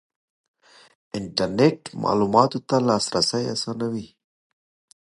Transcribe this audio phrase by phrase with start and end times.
[1.17, 4.07] انټرنېټ معلوماتو ته لاسرسی اسانوي.